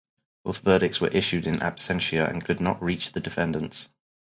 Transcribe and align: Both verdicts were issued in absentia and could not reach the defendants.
Both 0.43 0.61
verdicts 0.61 0.99
were 0.99 1.09
issued 1.09 1.45
in 1.45 1.59
absentia 1.59 2.27
and 2.27 2.43
could 2.43 2.59
not 2.59 2.81
reach 2.81 3.11
the 3.11 3.19
defendants. 3.19 3.89